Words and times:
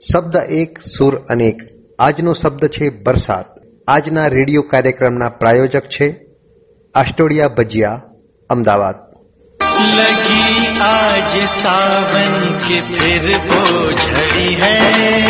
શબ્દ 0.00 0.36
એક, 0.36 0.78
સુર 0.78 1.16
અનેક. 1.16 1.62
આજનો 1.98 2.34
શબ્દ 2.34 2.66
છે 2.66 2.88
બરસાત. 2.88 3.44
આજના 3.88 4.26
રેડિયો 4.26 4.62
કાર્યક્રમના 4.62 5.28
પ્રાયોજક 5.28 5.88
છે 5.88 6.20
આસ્ટોડિયા 6.94 7.48
ભજીયા, 7.48 8.02
અમદાવાદ. 8.50 8.94
લગી 9.96 10.66
આજ 10.80 11.48
સાવન 11.62 12.58
કે 12.68 12.80
ફિર 12.80 13.36
ઝડી 13.94 14.56
હૈ. 14.62 15.22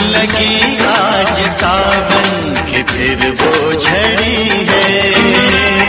લગી 0.00 0.78
આજ 0.78 1.60
સાવન 1.60 2.54
કે 2.54 2.82
ફિર 2.82 3.18
ઝડી 3.78 4.68
હૈ. 4.68 5.79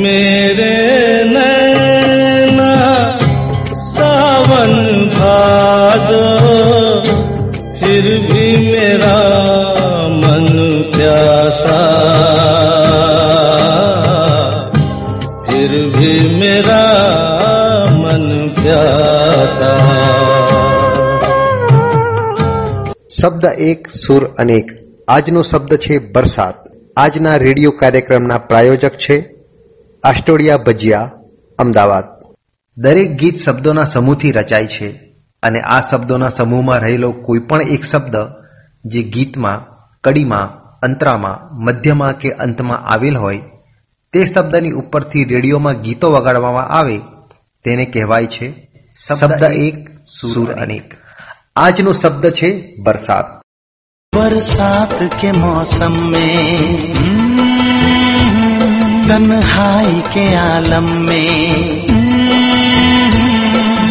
मेरे 0.00 0.74
नैना 1.24 2.70
सावन 3.86 4.72
भादो 5.14 6.22
फिर 7.80 8.08
भी 8.22 8.46
मेरा 8.66 9.18
मन 10.12 10.46
प्यासा 10.94 11.80
फिर 15.44 15.76
भी 15.96 16.14
मेरा 16.40 16.82
मन 17.98 18.24
प्यासा 18.56 19.74
શબ્દ 23.18 23.44
એક 23.66 23.88
સુર 23.88 24.22
અનેક 24.38 24.74
આજનો 25.08 25.42
શબ્દ 25.42 25.78
છે 25.78 25.98
બરસાત 26.12 26.56
આજના 26.96 27.36
રેડિયો 27.36 27.72
કાર્યક્રમના 27.80 28.38
પ્રાયોજક 28.38 28.94
છે 28.98 29.29
આસ્ટોડિયા 30.03 30.57
ભજીયા, 30.57 31.11
અમદાવાદ. 31.59 32.03
દરેક 32.77 33.11
ગીત 33.17 33.37
શબ્દોના 33.37 33.83
સમૂહથી 33.83 34.31
રચાય 34.31 34.67
છે 34.67 34.91
અને 35.43 35.61
આ 35.61 35.79
શબ્દોના 35.79 36.29
સમૂહમાં 36.29 36.79
રહેલો 36.79 37.11
કોઈ 37.11 37.39
પણ 37.39 37.61
એક 37.61 37.83
શબ્દ 37.83 38.15
જે 38.85 39.03
ગીતમાં, 39.03 39.61
કડીમાં, 40.03 40.61
અંતરામાં, 40.79 41.63
મધ્યમાં 41.63 42.17
કે 42.17 42.31
અંતમાં 42.31 42.79
આવેલ 42.79 43.17
હોય, 43.17 43.41
તે 44.13 44.25
શબ્દની 44.25 44.71
ઉપરથી 44.71 45.23
રેડિયોમાં 45.23 45.81
ગીતો 45.81 46.11
વગાડવામાં 46.11 46.67
આવે, 46.67 46.97
તેને 47.63 47.85
કહેવાય 47.85 48.25
છે 48.25 48.67
શબ્દ 49.07 49.43
એક, 49.43 50.05
સુર 50.05 50.53
અનેક. 50.53 50.93
આજનો 51.55 51.93
શબ્દ 51.93 52.29
છે 52.29 52.75
બરસાત 52.77 53.41
બરસાત 54.15 55.03
કે 55.21 55.31
મોસમ 55.31 55.93
મેં 56.09 57.30
तन्हाई 59.11 60.01
के 60.13 60.23
आलम 60.35 60.85
में। 60.97 61.85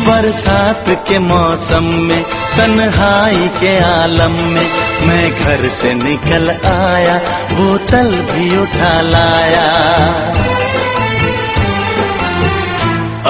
बरसात 0.06 0.84
के 1.08 1.18
मौसम 1.18 1.84
में, 2.06 2.22
तन्हाई 2.56 3.48
के 3.60 3.76
आलम 3.80 4.32
में 4.54 4.68
मैं 5.06 5.30
घर 5.32 5.68
से 5.68 5.92
निकल 5.94 6.50
आया, 6.70 7.18
बोतल 7.52 8.10
भी 8.30 8.48
उठा 8.58 9.00
लाया। 9.00 9.66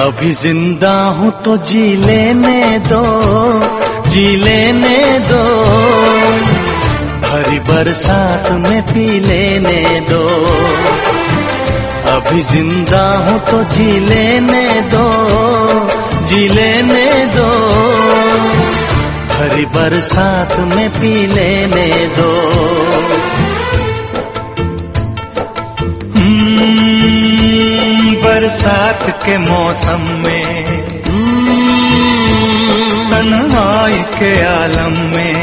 अभी 0.05 0.31
ज़िंदा 0.31 0.95
हूँ 1.09 1.31
तो 1.43 1.57
जी 1.57 1.85
लेने 1.95 2.79
दो, 2.79 3.05
जी 4.09 4.35
लेने 4.35 5.19
दो। 5.19 5.43
हरी 7.31 7.59
बरसात 7.59 8.51
में 8.51 8.81
पी 8.83 9.19
लेने 9.19 9.99
दो। 10.09 11.10
अभी 12.11 12.41
ज़िंदा 12.43 13.01
हो 13.25 13.33
तो 13.49 13.57
जी 13.73 13.99
लेने 14.05 14.63
दो 14.93 15.03
जी 16.29 16.47
लेने 16.47 17.05
दो। 17.35 17.49
हरी 19.33 19.65
बरसात 19.75 20.55
में 20.71 20.89
पी 20.95 21.13
लेने 21.27 21.87
दो। 22.17 22.31
हम्म, 26.15 28.15
बरसात 28.23 29.03
के 29.25 29.37
मौसम 29.47 30.01
में 30.25 30.49
तन्हाई 33.11 34.01
के 34.19 34.33
आलम 34.47 34.99
में 35.15 35.39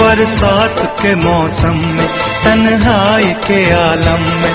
बरसात 0.00 0.76
के 1.00 1.14
मौसम 1.14 1.76
में। 1.96 2.08
तन्हाई 2.48 3.24
के 3.46 3.58
आलम 3.74 4.22
में 4.42 4.54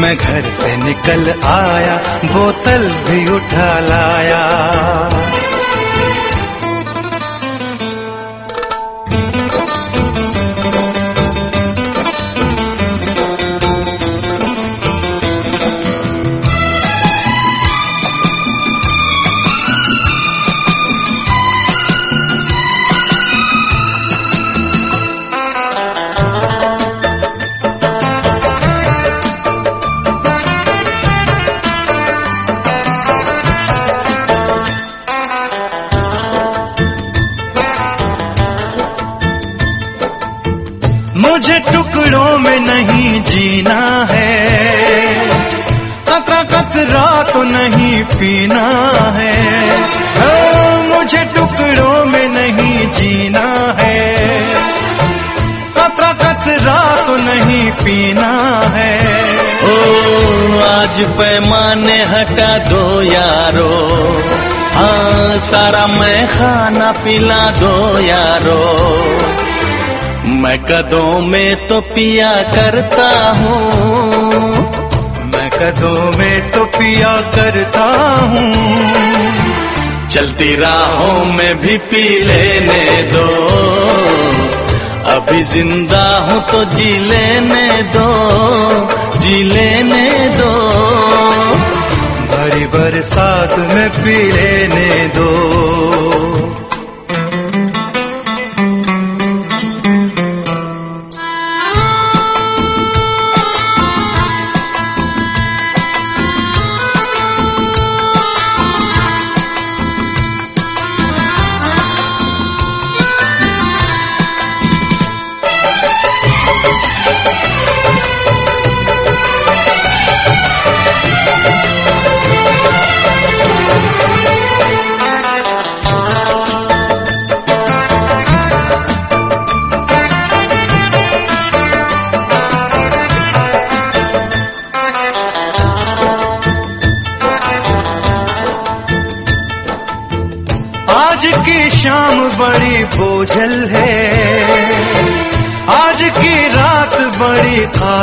मैं 0.00 0.16
घर 0.16 0.48
से 0.58 0.76
निकल 0.76 1.28
आया 1.54 1.96
बोतल 2.24 2.88
भी 3.06 3.18
उठा 3.34 3.68
लाया। 3.88 4.44
सारा 65.40 65.86
मैं 65.86 66.26
खाना 66.28 66.92
पिला 66.92 67.50
दो 67.50 67.98
यारो। 67.98 68.62
मैं 70.42 70.58
कदों 70.64 71.20
में 71.20 71.68
तो 71.68 71.80
पिया 71.80 72.32
करता 72.42 73.08
हूँ। 73.32 73.60
मैं 75.32 75.50
कदों 75.50 76.18
में 76.18 76.50
तो 76.50 76.64
पिया 76.64 77.14
करता 77.36 77.84
हूँ। 78.32 78.52
चलती 80.08 80.54
राहों 80.56 81.24
में 81.24 81.58
भी 81.60 81.78
पी 81.78 82.02
लेने 82.24 83.02
दो। 83.02 83.28
अभी 85.14 85.42
ज़िंदा 85.42 86.04
हूँ 86.18 86.40
तो 86.52 86.64
जी 86.64 86.98
लेने 86.98 87.82
दो, 87.82 88.10
जी 89.18 89.42
लेने 89.42 90.28
दो। 90.28 90.52
भरी 92.44 92.66
बरसात 92.66 93.58
में 93.58 93.90
पी 93.90 94.16
लेने 94.32 95.08
दो। 95.08 96.23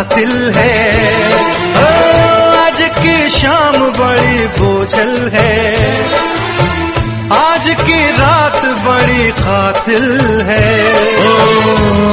कातिल 0.01 0.53
है। 0.55 0.91
ओ, 1.73 1.85
आज 2.57 2.81
की 2.81 3.29
शाम 3.29 3.73
बड़ी 3.73 4.47
बोझल 4.47 5.29
है। 5.33 5.75
आज 7.31 7.69
की 7.69 8.11
रात 8.11 8.65
बड़ी 8.65 9.31
कातिल 9.31 10.21
है। 10.41 10.83
ओ 11.27 11.37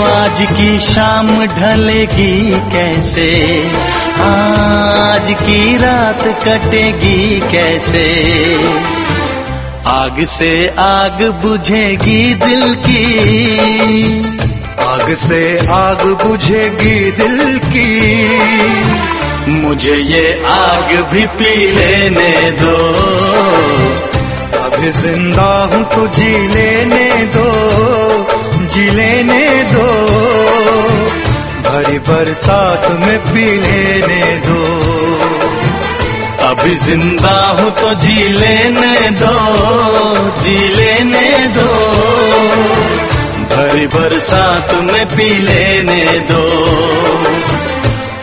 आज 0.05 0.47
की 0.51 0.81
शाम 0.81 1.47
ढलेगी 1.47 2.51
कैसे? 2.51 3.61
आज 4.21 5.37
की 5.41 5.77
रात 5.77 6.25
कटेगी 6.25 7.41
कैसे? 7.41 8.25
आग 9.87 10.25
से 10.25 10.75
आग 10.79 11.43
बुझेगी 11.45 12.35
दिल 12.35 12.75
की। 12.75 14.38
आग 15.09 15.15
से 15.17 15.43
आग 15.73 16.03
बुझेगी 16.23 17.11
दिल 17.17 17.59
की। 17.65 17.89
मुझे 19.61 19.95
ये 19.97 20.25
आग 20.47 20.91
भी 21.13 21.25
पी 21.39 21.53
लेने 21.73 22.33
दो। 22.61 22.75
अभी 24.61 24.91
ज़िंदा 25.01 25.49
हूँ 25.73 25.83
तो 25.95 26.07
जी 26.17 26.33
लेने 26.49 27.09
दो, 27.37 27.49
जी 28.75 28.85
लेने 28.99 29.47
दो। 29.73 29.89
भरी 31.65 31.99
बरसात 32.11 32.91
में 33.01 33.19
पी 33.33 33.47
लेने 33.65 34.23
दो। 34.47 34.61
अभी 36.51 36.75
ज़िंदा 36.85 37.37
हूँ 37.57 37.71
तो 37.81 37.95
जी 38.05 38.21
लेने 38.39 38.95
दो, 39.25 39.35
जी 40.43 40.59
लेने 40.77 41.29
दो। 41.57 41.69
भरी 43.59 43.87
बरसात 43.93 44.73
में 44.87 45.07
पी 45.11 45.29
लेने 45.45 46.03
दो। 46.27 46.43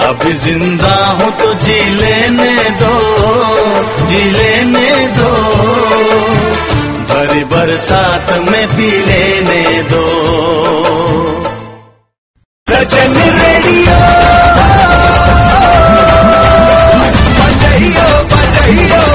अभी 0.07 0.33
ज़िंदा 0.43 0.93
हूँ 1.17 1.31
तो 1.39 1.53
जी 1.63 1.79
लेने 1.95 2.53
दो, 2.81 2.93
जी 4.07 4.21
लेने 4.31 4.89
दो। 5.17 5.31
भरी 7.11 7.43
बरसात 7.51 8.31
में 8.49 8.67
पी 8.67 8.89
लेने 9.09 9.63
दो। 9.91 10.05
रेडियो, 13.35 13.99
बजाइयो 17.37 18.07
बजाइयो। 18.31 19.14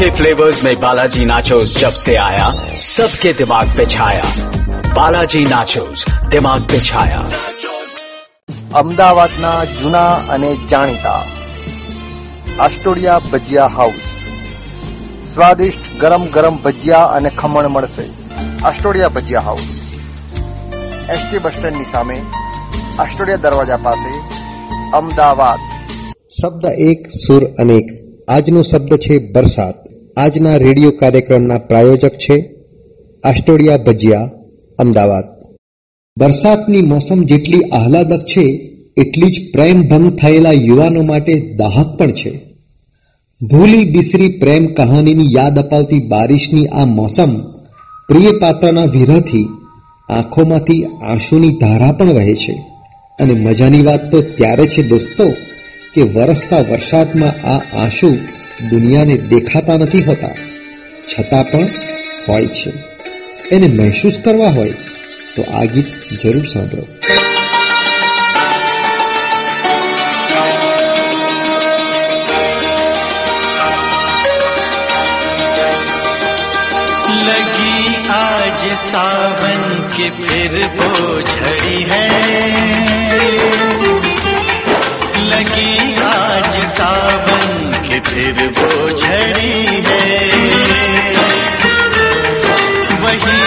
ओके 0.00 0.10
फ्लेवर्स 0.10 0.64
में 0.64 0.74
बालाजी 0.80 1.24
नाचोस 1.24 1.76
जब 1.78 1.94
से 2.04 2.16
आया 2.18 2.50
सबके 2.80 3.32
दिमाग 3.32 3.76
पे 3.76 3.84
छाया 3.86 4.24
बालाजी 4.94 5.44
नाचोस 5.44 6.04
दिमाग 6.30 6.62
पे 6.72 6.80
छाया 6.80 7.22
અમદાવાદના 8.74 9.50
જૂના 9.72 10.08
અને 10.34 10.48
જાણીતા 10.70 11.20
આસ્ટોડિયા 12.58 13.20
ભજીયા 13.26 13.68
હાઉસ 13.68 14.00
સ્વાદિષ્ટ 15.34 15.86
ગરમ 16.00 16.24
ગરમ 16.34 16.56
ભજીયા 16.64 17.12
અને 17.16 17.30
ખમણ 17.30 17.68
મળશે 17.68 18.04
Astodia 18.62 19.14
Bhajiya 19.16 19.44
house 19.44 19.64
ST 21.14 21.40
bus 21.40 21.56
સ્ટેન્ડની 21.58 21.88
સામે 21.92 22.18
આસ્ટોડિયા 22.98 23.42
દરવાજા 23.42 23.78
પાસે 23.78 24.12
અમદાવાદ 25.00 25.60
શબ્દ 26.38 26.64
એક 26.88 27.08
સુર 27.14 27.48
અનેક 27.64 27.86
આજનો 28.28 28.62
શબ્દ 28.62 28.92
છે 28.98 29.20
બરસાત 29.30 29.78
આજના 30.21 30.57
રેડિયો 30.57 30.91
કાર્યક્રમના 30.91 31.57
પ્રાયોજક 31.57 32.11
છે 32.11 32.55
આસ્ટોડિયા 33.23 33.77
ભજીયા, 33.77 34.29
અમદાવાદ. 34.79 35.23
વરસાદની 36.19 36.81
મોસમ 36.81 37.23
જેટલી 37.23 37.61
આહલાદક 37.61 38.25
છે, 38.25 38.71
એટલી 38.97 39.31
જ 39.31 39.53
પ્રેમ 39.53 39.81
ભંગ 39.81 40.15
થયેલા 40.15 40.51
યુવાનો 40.51 41.01
માટે 41.01 41.55
દાહક 41.55 41.97
પણ 41.97 42.11
છે. 42.11 42.41
ભૂલી 43.41 43.85
બિસરી 43.85 44.27
પ્રેમ 44.27 44.65
કહાનીની 44.65 45.33
યાદ 45.33 45.59
અપાવતી 45.59 45.99
બારિશની 45.99 46.67
આ 46.67 46.85
મોસમ 46.85 47.41
પ્રિય 48.07 48.31
પાત્રના 48.31 48.85
વિરહથી 48.85 49.47
આંખોમાંથી 50.09 50.83
આંસુની 50.83 51.53
ધારા 51.53 51.91
પણ 51.91 52.05
વહે 52.05 52.35
છે. 52.35 52.67
અને 53.19 53.33
મજાની 53.33 53.81
વાત 53.81 54.11
તો 54.11 54.21
ત્યારે 54.21 54.67
છે 54.67 54.83
દોસ્તો 54.83 55.23
કે 55.95 56.01
વરસતા 56.01 56.57
વરસાદમાં 56.59 57.47
આ 57.47 57.57
આંસુ 57.57 58.17
દુનિયાને 58.70 59.16
દેખાતા 59.30 59.78
નથી 59.78 60.04
હોતા 60.08 60.34
છતાં 61.10 61.44
પણ 61.44 61.68
હોય 62.26 62.48
છે 62.48 62.70
એને 63.50 63.68
મહેસૂસ 63.70 64.16
કરવા 64.24 64.52
હોય 64.52 64.76
તો 65.34 65.42
આ 65.52 65.66
ગીત 65.66 65.90
જરૂર 66.20 66.46
સાંભળો 66.46 66.84
लगी 77.26 77.94
आज 78.12 78.62
सावन 78.82 79.62
के 79.96 80.10
फिर 80.18 80.56
वो 80.76 81.20
झड़ी 81.22 81.82
है 81.90 82.09
के 87.91 87.99
फिर 87.99 88.47
वो 88.57 88.89
झड़ी 88.89 89.81
है। 89.85 90.03
वही 93.03 93.40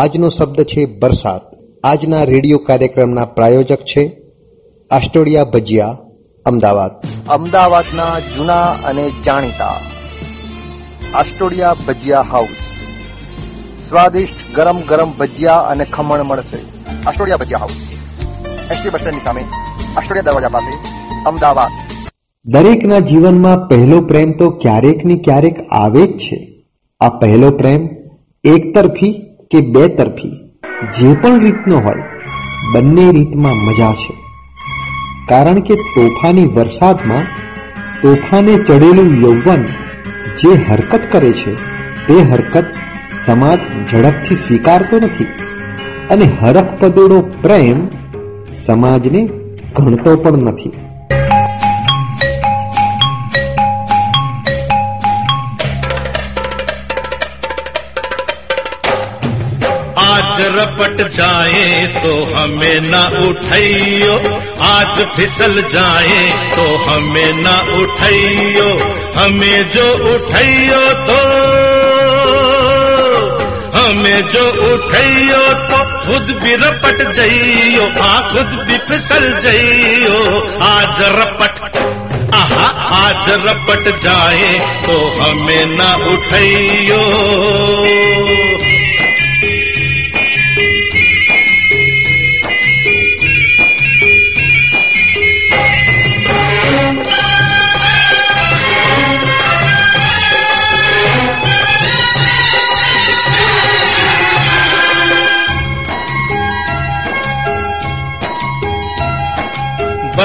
આજનો 0.00 0.28
શબ્દ 0.28 0.62
છે 0.62 0.98
બરસાત. 0.98 1.40
આજના 1.84 2.24
રેડિયો 2.24 2.58
કાર્યક્રમના 2.58 3.24
પ્રાયોજક 3.24 3.78
છે 3.78 4.12
આસ્ટોડિયા 4.90 5.44
ભજીયા 5.44 5.96
અમદાવાદ. 6.46 6.90
અમદાવાદના 7.28 8.18
જૂના 8.18 8.64
અને 8.64 9.10
જાણીતા 9.26 9.76
આસ્ટોડિયા 11.14 11.74
ભજીયા 11.88 12.20
હાઉસ. 12.20 12.48
સ્વાદિષ્ટ 13.88 14.56
ગરમ 14.56 14.76
ગરમ 14.88 15.12
ભજીયા 15.12 15.54
અને 15.54 15.84
ખમણ 15.84 16.22
મળશે. 16.22 16.56
Astodia 17.06 17.36
Bhajiya 17.36 17.58
house. 17.58 17.72
ST 18.70 18.90
bus 18.90 19.00
સ્ટેન્ડની 19.00 19.24
સામે 19.24 19.40
આસ્ટોડિયા 19.96 20.22
દરવાજા 20.22 20.48
પાસે 20.48 20.78
અમદાવાદ. 21.26 21.70
દરેકના 22.44 22.98
જીવનમાં 22.98 23.68
પહેલો 23.68 24.00
પ્રેમ 24.00 24.32
તો 24.32 24.50
ક્યારેક 24.50 25.04
ને 25.04 25.14
ક્યારેક 25.14 25.54
આવે 25.70 26.06
જ 26.06 26.18
છે. 26.18 26.64
આ 27.00 27.08
પહેલો 27.08 27.50
પ્રેમ 27.50 27.88
એક 28.44 28.74
તરફી 28.74 29.26
કે 29.50 29.60
બે 29.60 29.88
તરફી 29.88 30.36
જે 30.98 31.14
પણ 31.14 31.40
રીતનો 31.40 31.78
હોય, 31.78 32.02
બંને 32.74 33.10
રીતમાં 33.10 33.56
મજા 33.56 33.92
છે. 33.92 34.14
કારણ 35.28 35.60
કે 35.60 35.74
તોફાની 35.74 36.46
વરસાદમાં 36.46 37.24
તોફાને 38.02 38.58
ચડેલું 38.58 39.22
યૌવન 39.22 39.64
જે 40.36 40.54
હરકત 40.68 41.00
કરે 41.12 41.32
છે, 41.32 41.54
તે 42.06 42.14
હરકત 42.14 42.64
સમાજ 43.24 43.58
ઝડપથી 43.90 44.34
સ્વીકારતો 44.34 44.96
નથી 44.96 45.24
અને 46.10 46.24
હરખ 46.24 46.70
પદોડો 46.78 47.20
પ્રેમ 47.20 47.88
સમાજને 48.52 49.28
ગણતો 49.76 50.16
પણ 50.16 50.38
નથી. 50.38 50.89
रपट 60.56 61.00
जाए 61.16 61.86
तो 62.02 62.12
हमें 62.34 62.80
ना 62.90 63.02
उठाइयो 63.28 64.14
आज 64.70 65.00
फिसल 65.16 65.62
जाए 65.74 66.20
तो 66.56 66.64
हमें 66.86 67.32
ना 67.42 67.56
उठाइयो 67.80 68.68
हमें 69.20 69.70
जो 69.76 69.86
उठाइयो 70.14 70.80
तो 71.08 71.18
हमें 73.78 74.28
जो 74.28 74.44
उठाइयो 74.72 75.42
तो 75.70 75.78
खुद 76.04 76.36
भी 76.42 76.54
रपट 76.62 77.10
जाइयो 77.12 77.84
आ 78.02 78.12
खुद 78.32 78.58
भी 78.68 78.78
फिसल 78.88 79.24
जाइयो। 79.40 80.18
आज 80.68 81.00
रपट, 81.18 81.60
आहा, 82.34 82.66
आज 83.00 83.28
रपट 83.46 83.98
जाए 84.02 84.52
तो 84.86 84.98
हमें 85.20 85.76
ना 85.76 85.92
उठाइयो 86.12 87.02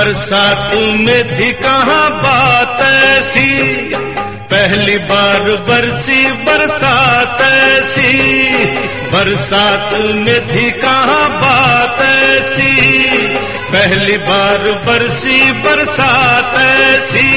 बरसात 0.05 0.71
में 0.75 1.39
थी 1.39 1.51
कहाँ 1.51 2.09
बात 2.12 2.81
ऐसी? 2.81 3.69
पहली 4.27 4.97
बार 4.97 5.39
बरसी 5.41 6.31
बरसात 6.31 7.41
ऐसी। 7.41 8.53
बरसात 9.12 9.93
में 9.93 10.47
थी 10.47 10.71
कहाँ 10.71 11.29
बात 11.29 12.01
ऐसी? 12.01 13.01
पहली 13.74 14.17
बार 14.17 14.83
बरसी 14.88 15.51
बरसात 15.51 16.59
ऐसी। 16.59 17.29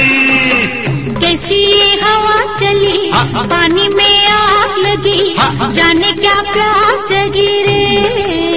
कैसी 1.20 1.54
ये 1.54 2.00
हवा 2.00 2.56
चली? 2.56 3.10
पानी 3.48 3.88
में 3.88 4.26
आग 4.26 4.78
लगी। 4.78 5.36
जाने 5.72 6.12
क्या 6.12 6.34
प्यास 6.34 7.08
जगी 7.10 7.62
रे? 7.62 8.47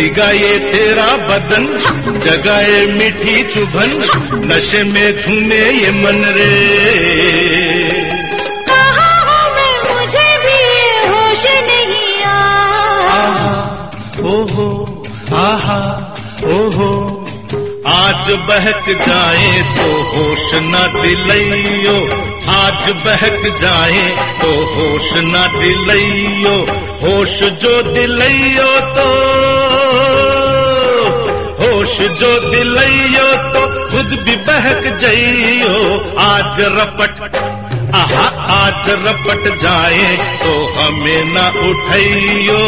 भीगा 0.00 0.28
ये 0.32 0.52
तेरा 0.72 1.06
बदन 1.28 1.64
जगाए 2.24 2.76
मीठी 2.98 3.42
चुभन 3.52 3.90
नशे 4.50 4.82
में 4.92 5.18
झूमे 5.18 5.58
ये 5.78 5.90
मन 5.96 6.24
रे। 6.36 6.46
मैं 9.56 9.76
मुझे 9.88 10.28
भी 10.44 10.56
होश 11.10 11.44
नहीं 11.68 12.22
आ 12.30 12.32
ओहो 14.32 14.68
आहा 15.42 15.80
ओहो 16.56 16.90
आज 17.92 18.30
बहक 18.48 18.88
जाए 19.06 19.52
तो 19.76 19.88
होश 20.14 20.50
न 20.72 20.86
दिलइयो 21.00 21.98
आज 22.56 22.88
बहक 23.04 23.42
जाए 23.60 24.08
तो 24.40 24.50
होश 24.74 25.12
न 25.32 25.46
दिलइयो 25.60 26.56
होश 27.02 27.42
जो 27.62 27.80
दिलइयो 27.92 28.70
तो। 28.96 29.08
होश 31.80 32.00
जो 32.20 32.30
दिलइयो 32.40 33.26
तो 33.52 33.60
खुद 33.90 34.10
भी 34.24 34.34
बहक 34.46 34.82
जइयो। 35.00 35.76
आज 36.20 36.60
रपट, 36.74 37.22
आहा, 37.94 38.26
आज 38.56 38.90
रपट 39.06 39.48
जाए 39.62 40.10
तो 40.42 40.52
हमें 40.74 41.24
न 41.34 41.46
उठइयो 41.70 42.60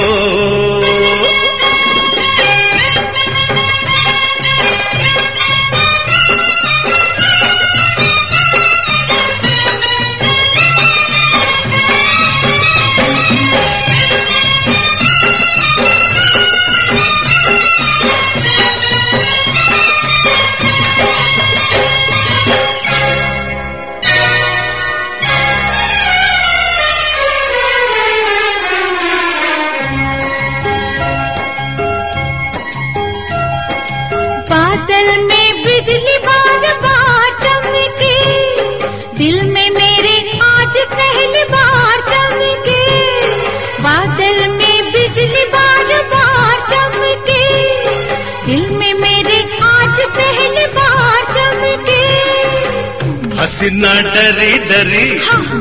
हसीना 53.63 53.93
डरी 54.03 54.55
डरी 54.69 55.07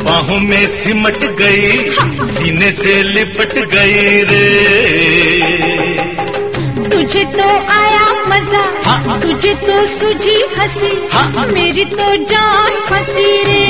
बाहों 0.04 0.40
में 0.42 0.68
सिमट 0.68 1.18
गई 1.40 2.26
सीने 2.28 2.72
से 2.72 2.94
लिपट 3.04 3.54
गई 3.74 4.24
रे। 4.30 4.48
तुझे 6.90 7.24
तो 7.36 7.50
आया 7.74 8.08
मज़ा 8.30 8.64
तुझे 9.22 9.54
तो 9.68 9.86
सुझी 9.94 10.38
हँसी 10.58 10.92
मेरी 11.54 11.86
तो 11.94 12.10
जान 12.26 12.80
फंसी 12.90 13.30
रे। 13.44 13.66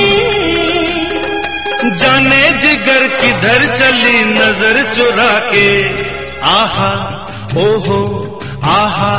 जाने 2.00 2.42
जिगर 2.62 3.08
किधर 3.20 3.68
चली 3.76 4.24
नज़र 4.32 4.84
चुरा 4.94 5.32
के। 5.52 5.68
आहा 6.56 6.94
ओहो 7.68 8.02
आहा 8.80 9.16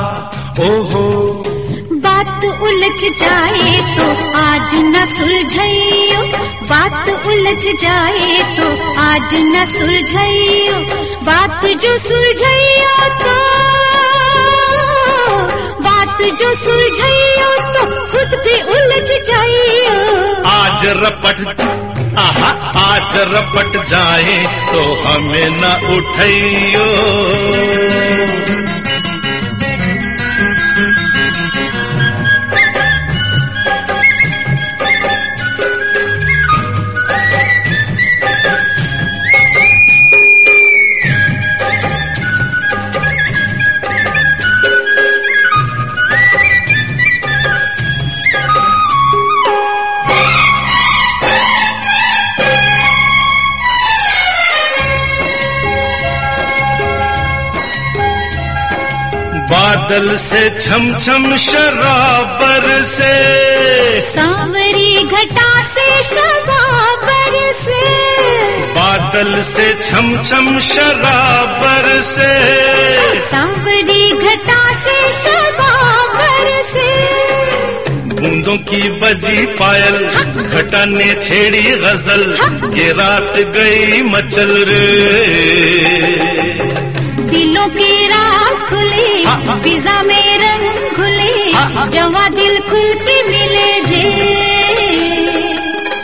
ओहो। 0.61 1.42
उलझ 2.63 3.01
जाए 3.21 3.71
तो 3.97 4.07
आज 4.39 4.75
न 4.75 5.05
सुलझइयो। 5.17 6.21
बात 6.69 7.09
उलझ 7.33 7.65
जाए 7.83 8.31
तो 8.57 8.67
आज 9.03 9.35
न 9.35 9.65
सुलझाइयो। 9.73 10.79
बात 11.27 11.65
जो 11.83 11.97
सुलझाइयो 12.09 13.09
तो 13.23 13.35
बात 15.87 16.23
जो 16.41 16.55
सुलझाइयो 16.57 17.51
तो 17.75 17.85
खुद 18.13 18.39
भी 18.45 18.57
उलझ 18.77 19.09
जाइयो। 19.29 19.97
आज 20.51 20.85
रपट, 21.03 21.61
आहा, 22.21 22.51
आज 22.83 23.17
रपट 23.35 23.85
जाए 23.91 24.37
तो 24.73 24.83
हमें 25.05 25.49
न 25.53 25.75
उठैयो 25.97 26.87
बादल 59.93 60.17
से 60.17 60.61
छम 60.61 60.99
छम 60.99 61.37
शराबर 61.37 62.83
से। 62.83 63.13
सांवरी 64.01 65.03
घटा 65.03 65.63
से 65.63 66.03
शबाबर 66.03 67.35
से। 67.53 67.83
बादल 68.73 69.43
से 69.43 69.67
छम 69.83 70.23
छम 70.23 70.59
शराबर 70.61 72.01
से। 72.03 72.31
सांवरी 73.27 74.13
घटा 74.13 74.75
से 74.75 75.13
शबाबर 75.13 76.63
से। 76.73 76.89
बूंदों 78.15 78.57
की 78.57 78.83
बजी 78.89 79.47
पायल 79.47 80.07
घटा 80.47 80.85
ने 80.85 81.15
छेड़ी 81.23 81.63
गज़ल। 81.63 82.39
ये 82.79 82.93
रात 82.93 83.35
गई 83.37 84.03
मचल 84.03 84.65
रे। 84.69 86.12
फिजा 89.61 90.03
में 90.03 90.39
रंग 90.39 90.65
खुले 90.97 91.33
जवा 91.95 92.29
दिल 92.37 92.59
खुल 92.69 92.93
के 93.07 93.17
मिले 93.29 93.71
रे। 93.89 94.05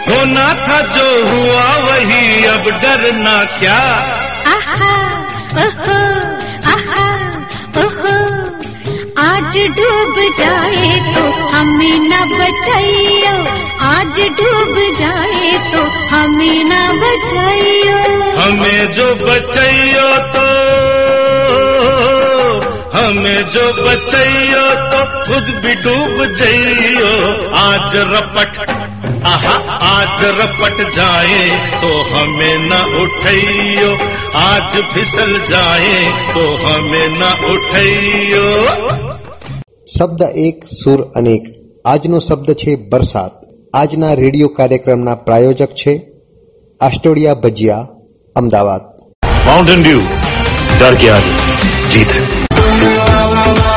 होना 0.09 0.49
था 0.67 0.81
जो 0.97 1.07
हुआ 1.31 1.65
वही 1.87 2.45
अब 2.55 2.69
डरना 2.83 3.37
क्या। 3.59 3.79
आहा 4.55 4.93
ओहो 5.65 5.99
आहा 6.73 7.07
ओहो। 7.83 8.17
आज 9.23 9.57
डूब 9.79 10.17
जाए 10.39 10.93
तो 11.15 11.25
हमें 11.55 11.99
न 12.11 12.13
बचाइयो। 12.39 13.37
आज 13.89 14.21
डूब 14.41 14.77
जाए 15.01 15.53
तो 15.73 15.83
हमें 16.15 16.65
न 16.65 16.73
बचाइयो। 17.03 17.99
हमें 18.41 18.93
जो 18.93 19.15
बचैयो 19.25 20.09
तो 20.37 20.47
हमें 22.98 23.42
जो 23.54 23.66
बचैयो 23.78 24.64
तो 24.92 25.00
खुद 25.26 25.50
भी 25.64 25.74
डूब 25.84 26.18
जइयो 26.40 27.12
आज 27.62 27.96
रपट 28.12 28.60
आहा 29.32 29.56
आज 29.90 30.24
रपट 30.40 30.78
जाए 30.96 31.42
तो 31.82 31.92
हमें 32.12 32.58
न 32.70 32.82
उठैयो 33.02 33.90
आज 34.42 34.78
फिसल 34.94 35.34
जाए 35.52 35.98
तो 36.34 36.46
हमें 36.66 37.10
न 37.20 37.34
उठैयो 37.54 38.46
શબ્દ 39.96 40.22
એક 40.44 40.64
સુર 40.76 41.00
અનેક 41.20 41.44
આજનો 41.86 42.20
શબ્દ 42.28 42.54
છે 42.62 42.72
બરસાત 42.92 43.34
આજના 43.74 44.14
રેડિયો 44.22 44.50
કાર્યક્રમના 44.58 45.16
પ્રાયોજક 45.28 45.76
છે 45.82 45.94
આસ્ટોડિયા 46.82 47.36
ભજીયા 47.44 47.84
અમદાવાદ 48.36 48.84
माउंटेन 49.48 49.84
ड्यू 49.84 50.00
डर 50.82 50.96
के 51.02 51.08
आगे 51.10 51.34
जीत 51.92 52.12
है 52.17 52.17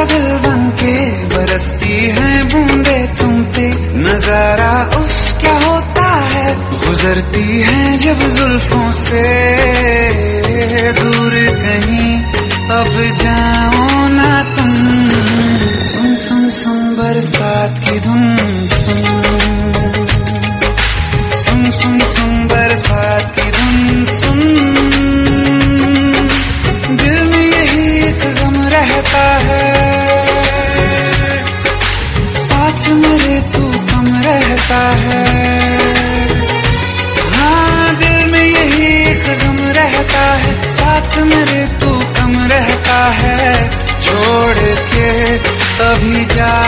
का 0.00 0.06
दिल 0.06 0.38
बन 0.38 0.70
के 0.70 1.10
बरसती 1.26 1.92
है 1.92 2.44
बूंदे 2.44 3.06
तुम 3.18 3.44
पे। 3.44 3.68
नज़ारा 3.96 4.90
उफ 4.96 5.40
क्या 5.40 5.52
होता 5.52 6.08
है? 6.14 6.46
गुजरती 6.86 7.60
है 7.60 7.96
जब 7.96 8.18
जुल्फों 8.28 8.90
से। 8.90 9.22
दूर 10.92 11.30
कहीं 11.34 12.24
अब 12.70 12.92
जाओ 13.16 14.08
ना 14.08 14.42
तुम। 14.56 14.74
सुन 15.78 16.16
सुन 16.16 16.48
सुन 16.50 16.96
बरसात 16.96 17.84
की 17.84 18.00
धुन, 18.00 18.36
सुन। 18.68 19.04
सुन 21.44 21.70
सुन 21.70 21.98
सुन 21.98 22.29
कभी 45.79 46.25
जाओ 46.35 46.58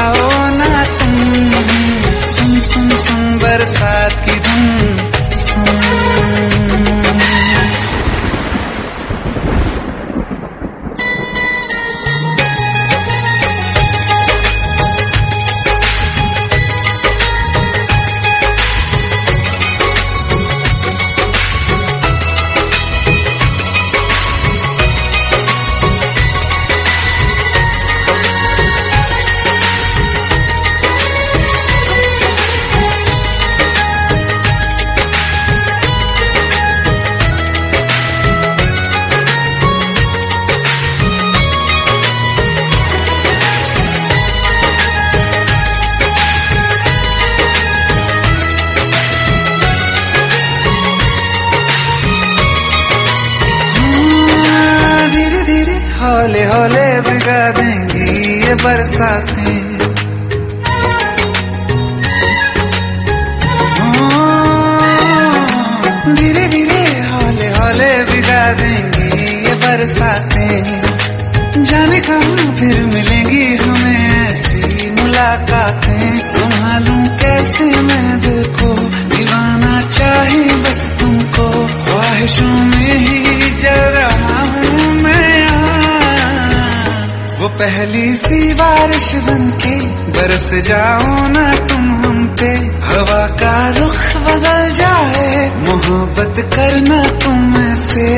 पहली 87.63 88.15
सी 88.15 88.55
बारिश 88.55 89.15
बन 89.15 89.51
के 89.51 89.81
बरस 89.87 90.51
जाओ 90.55 91.29
ना 91.29 91.67
तुम 91.67 92.05
हम 92.05 92.37
पे। 92.41 92.49
हवा 92.83 93.27
का 93.27 93.69
रुख 93.69 94.17
बदल 94.17 94.73
जाए, 94.73 95.51
मोहब्बत 95.59 96.55
करना 96.55 97.03
तुम 97.03 97.75
से। 97.75 98.11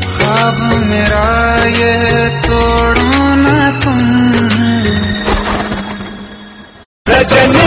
ख्वाब 0.00 0.86
मेरा 0.86 1.54
ये 1.64 2.28
तोड़ो 2.28 3.34
ना 3.34 3.70
तुम। 3.70 4.00
सजन 7.14 7.61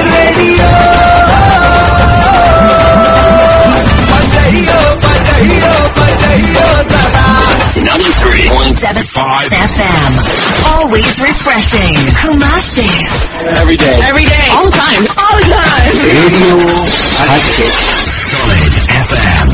93.75 7.95 9.55
FM. 9.71 10.12
Always 10.67 11.15
refreshing. 11.23 11.95
Kumasi. 12.19 12.84
Every 13.55 13.77
day. 13.77 13.95
Every 14.03 14.25
day. 14.25 14.47
All 14.51 14.67
the 14.67 14.75
time. 14.75 15.03
All 15.15 15.38
the 15.39 15.47
time. 15.55 15.95
Radio 16.03 16.58
Hatchet. 17.23 17.71
Solid 18.31 18.73
FM. 19.08 19.47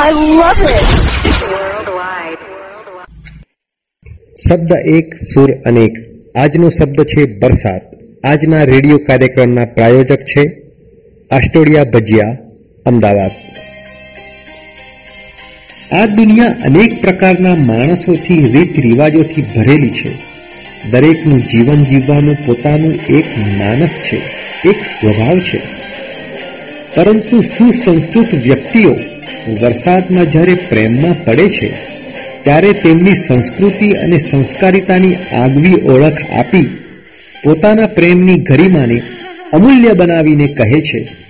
I 0.00 0.10
love 0.40 0.62
it. 0.76 0.88
શબ્દ 4.44 4.72
એક 4.96 5.08
સુર 5.32 5.50
અનેક 5.64 5.94
આજનો 6.44 6.70
શબ્દ 6.78 7.00
છે 7.12 7.26
બરસાત 7.42 7.84
આજના 8.30 8.64
રેડિયો 8.72 8.98
કાર્યક્રમના 9.08 9.66
પ્રાયોજક 9.76 10.22
છે 10.32 10.42
આસ્ટોડિયા 11.30 11.90
ભજીયા 11.94 12.34
અમદાવાદ 12.86 13.34
આ 15.92 16.06
દુનિયા 16.06 16.46
અનેક 16.64 17.00
પ્રકારના 17.00 17.54
માણસોથી 17.54 18.48
રીત 18.48 18.80
રિવાજોથી 18.80 19.42
ભરેલી 19.42 19.90
છે. 19.90 20.08
દરેકનું 20.90 21.40
જીવન 21.40 21.84
જીવવાનું 21.84 22.46
પોતાનું 22.46 22.94
એક 22.94 23.24
માનસ 23.38 23.90
છે, 23.90 24.16
એક 24.68 24.82
સ્વભાવ 24.82 25.38
છે. 25.38 25.58
પરંતુ 26.96 27.40
સુસંસ્કૃત 27.40 28.34
વ્યક્તિઓ 28.34 28.96
વરસાદમાં 29.60 30.30
જ્યારે 30.30 30.54
પ્રેમમાં 30.54 31.24
પડે 31.24 31.48
છે, 31.48 31.68
ત્યારે 32.42 32.72
તેમની 32.72 33.14
સંસ્કૃતિ 33.14 33.90
અને 33.90 34.18
સંસ્કારિતાની 34.18 35.14
આગવી 35.14 35.74
ઓળખ 35.74 36.30
આપી 36.38 36.64
પોતાના 37.44 37.86
પ્રેમની 37.86 38.36
ગરિમાને 38.36 39.02
અમૂલ્ય 39.52 39.92
બનાવીને 39.92 40.46
કહે 40.46 40.80
છે. 40.80 41.21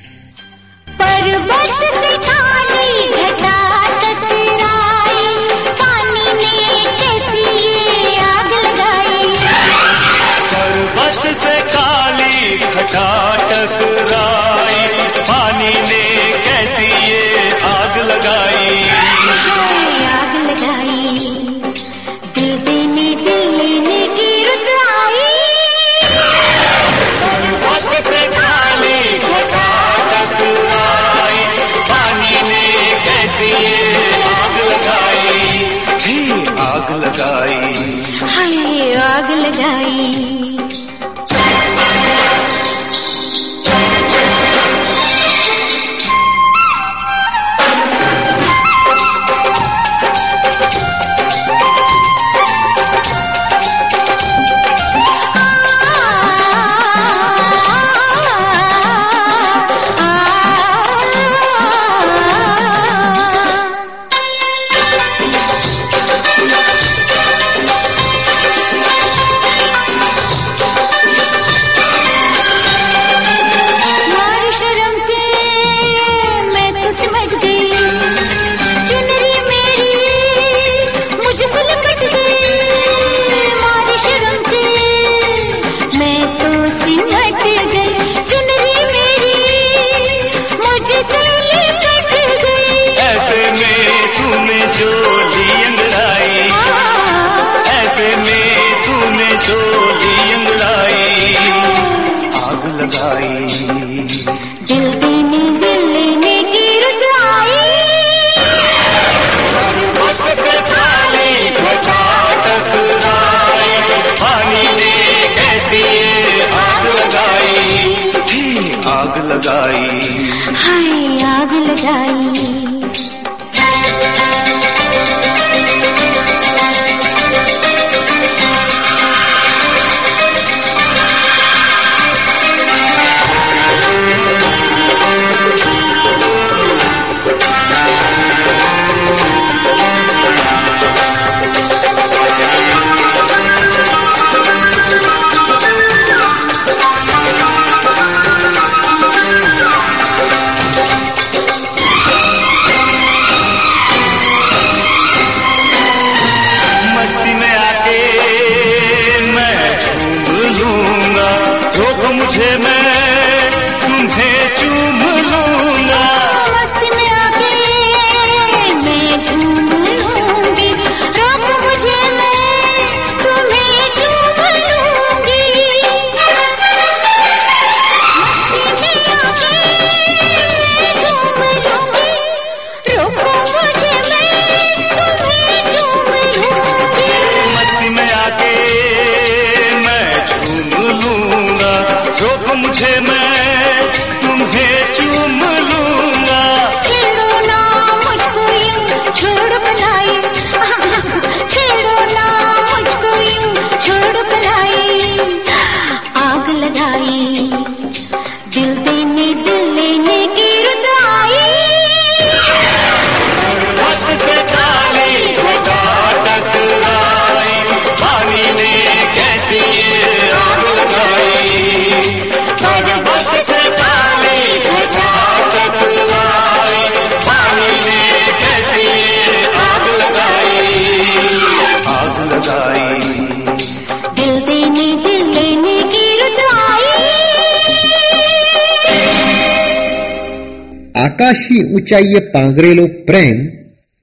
સચ્ચાઈએ 241.92 242.20
પાંગરેલો 242.35 242.85
પ્રેમ 243.07 243.38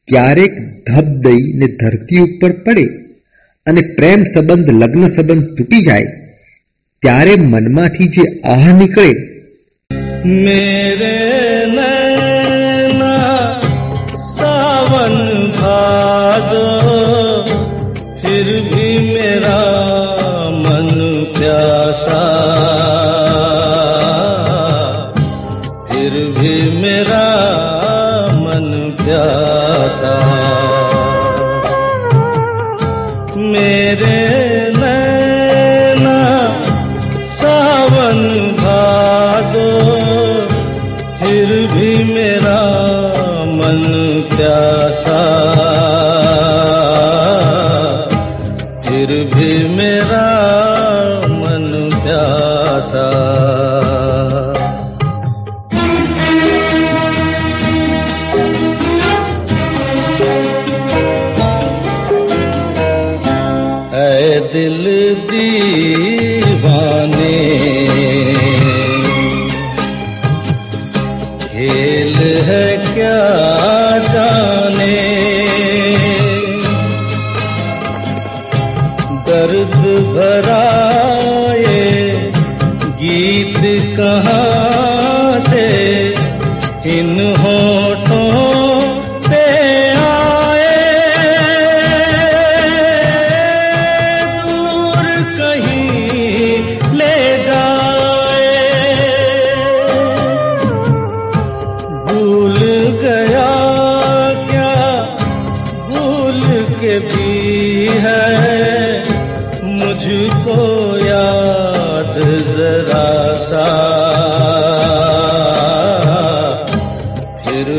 ક્યારેક 0.08 0.56
ધબ 0.88 1.08
દઈને 1.24 1.68
ધરતી 1.80 2.20
ઉપર 2.20 2.52
પડે 2.66 2.86
અને 3.68 3.82
પ્રેમ 3.98 4.22
સંબંધ 4.26 4.70
લગ્ન 4.74 5.06
સંબંધ 5.08 5.48
તૂટી 5.56 5.82
જાય 5.82 6.12
ત્યારે 7.04 7.34
મનમાંથી 7.44 8.10
જે 8.10 8.26
આહ 8.46 8.66
નીકળે 8.74 9.12
મેરે 10.38 11.14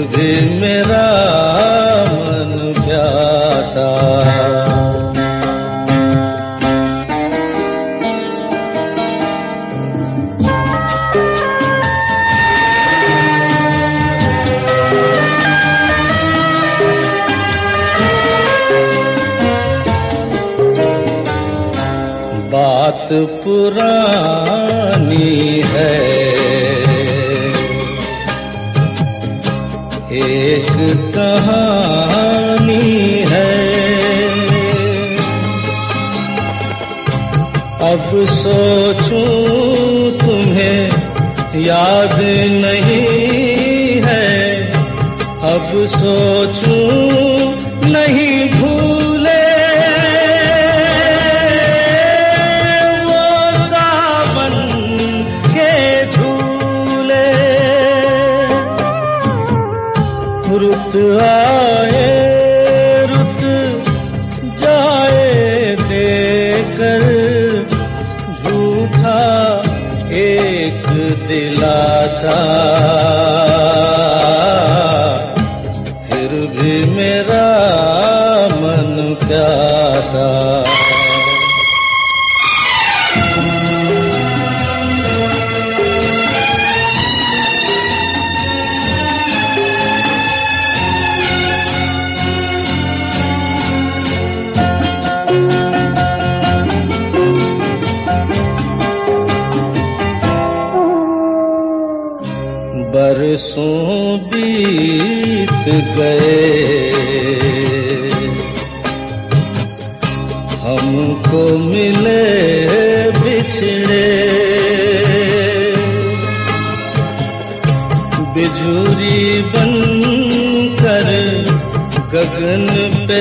तुझे 0.01 0.35
मेरा 0.61 1.07
मन 2.13 2.53
प्यासा 2.77 3.89
बात 22.53 23.09
पुरा 23.45 24.00
कहानी 31.41 32.89
है। 33.33 33.51
अब 37.93 38.27
सोचो 38.29 39.23
तुम्हें 40.11 40.81
याद 41.63 42.17
नहीं 42.65 44.03
है। 44.05 44.29
अब 45.53 45.87
सोचो 45.87 46.70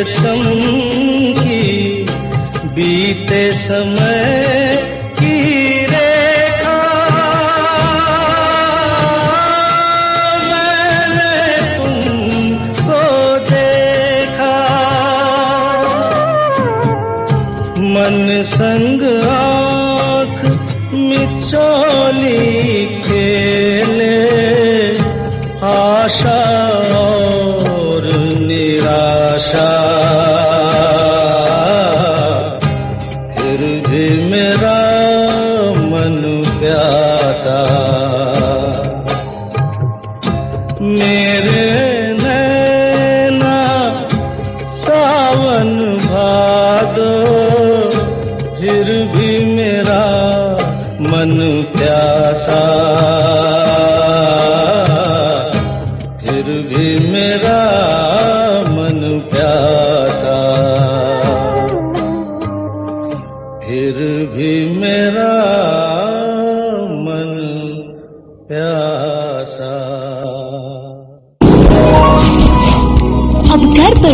चमन 0.04 0.62
की 1.40 2.04
बीते 2.76 3.42
समय 3.52 4.19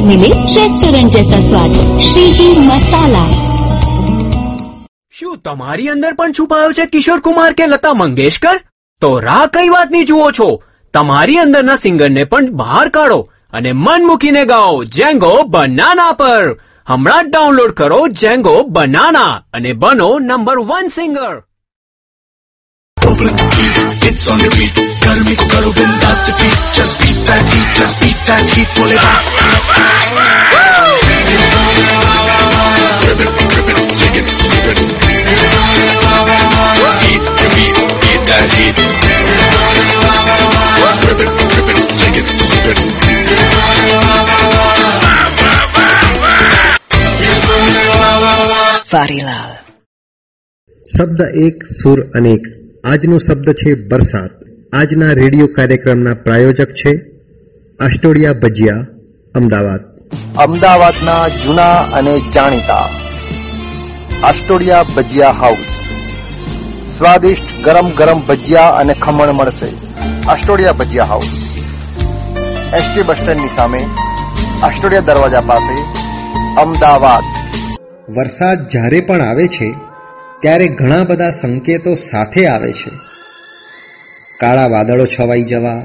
मिले 0.04 0.28
रेस्टोरेंट 0.54 1.12
जैसा 1.12 1.38
स्वाद 1.50 1.74
श्रीजी 2.08 2.48
मसाला 2.66 3.22
શું 5.12 5.36
તમારી 5.44 5.88
અંદર 5.92 6.10
પણ 6.18 6.32
છુપાયો 6.32 6.72
છે 6.72 6.86
કિશોર 6.92 7.16
કુમાર 7.20 7.48
કે 7.54 7.66
લતા 7.66 7.94
મંગેશકર 7.94 8.56
તો 9.02 9.10
રાહ 9.20 9.46
કઈ 9.56 9.70
વાતની 9.70 10.04
જુઓ 10.04 10.30
છો 10.32 10.48
તમારી 10.94 11.40
અંદરના 11.44 11.76
સિંગરને 11.76 12.24
પણ 12.24 12.50
બહાર 12.60 12.86
કાઢો 12.90 13.20
અને 13.52 13.70
મન 13.74 14.08
મૂકીને 14.08 14.42
ગાઓ 14.46 14.78
જેંગો 14.98 15.32
બનાના 15.50 16.12
પર 16.14 16.46
હમણાં 16.86 17.24
જ 17.24 17.30
ડાઉનલોડ 17.30 17.74
કરો 17.74 18.00
જેંગો 18.22 18.56
બનાના 18.70 19.32
અને 19.52 19.70
બનો 19.74 20.10
number 20.20 20.58
one 20.64 20.92
singer 20.98 21.36
It's 24.02 24.26
on 24.28 24.38
the 24.38 24.50
beat. 24.50 24.76
गर्मी 25.02 25.34
को 25.34 25.44
करो 25.46 25.70
बिंदास 25.72 26.20
defeat. 26.26 26.58
Just 26.74 26.94
beat 27.00 27.18
that 27.26 27.42
heat. 27.46 27.68
Just 27.74 28.00
beat 28.00 28.18
that 28.26 28.44
heat. 28.46 28.68
बोले 28.76 28.96
बाप. 28.96 29.24
Rip 29.28 29.33
Varilaal. 48.95 49.53
શબ્દ 50.97 51.21
એક 51.21 51.63
સુર 51.63 52.09
અનેક. 52.15 52.41
આજનો 52.85 53.17
શબ્દ 53.17 53.51
છે 53.51 53.87
બરસાત. 53.87 54.29
આજના 54.73 55.11
રેડિયો 55.11 55.47
કાર્યક્રમના 55.47 56.13
પ્રાયોજક 56.13 56.67
છે 56.71 57.01
આસ્ટોડિયા 57.79 58.33
ભજીયા 58.33 58.85
અમદાવાદ. 59.35 59.79
અમદાવાદના 60.37 61.27
જૂના 61.27 61.75
અને 61.75 62.21
જાણીતા 62.35 62.89
આસ્ટોડિયા 64.23 64.83
ભજીયા 64.83 65.29
હાઉસ. 65.29 65.65
સ્વાદિષ્ટ 66.97 67.65
ગરમ 67.65 67.89
ગરમ 67.89 68.19
ભજીયા 68.19 68.67
અને 68.67 68.93
ખમણ 68.93 69.31
મળશે 69.31 69.67
Astodia 70.27 70.71
Bhajiya 70.71 71.05
house. 71.05 71.29
ST 72.73 73.03
bus 73.03 73.17
સ્ટેન્ડની 73.17 73.49
સામે 73.55 73.85
આસ્ટોડિયા 74.63 75.01
દરવાજા 75.01 75.41
પાસે 75.41 75.81
અમદાવાદ. 76.61 77.44
વરસાદ 78.09 78.67
જ્યારે 78.67 79.01
પણ 79.01 79.21
આવે 79.21 79.47
છે, 79.47 79.73
ત્યારે 80.41 80.67
ઘણા 80.67 81.03
બધા 81.03 81.29
સંકેતો 81.31 81.95
સાથે 81.95 82.47
આવે 82.47 82.71
છે. 82.71 82.91
કાળા 84.39 84.67
વાદળો 84.67 85.05
છવાઈ 85.05 85.43
જવા, 85.43 85.81